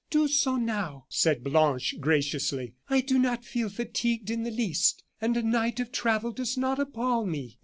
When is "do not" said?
3.01-3.45